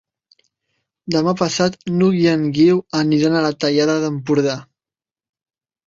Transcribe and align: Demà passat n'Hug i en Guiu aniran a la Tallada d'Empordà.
Demà 1.15 1.33
passat 1.41 1.77
n'Hug 1.99 2.17
i 2.21 2.25
en 2.33 2.49
Guiu 2.57 2.81
aniran 3.05 3.37
a 3.43 3.47
la 3.49 3.55
Tallada 3.63 4.03
d'Empordà. 4.07 4.61